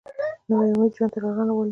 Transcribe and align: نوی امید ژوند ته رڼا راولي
نوی 0.49 0.69
امید 0.75 0.91
ژوند 0.95 1.11
ته 1.13 1.17
رڼا 1.23 1.43
راولي 1.47 1.69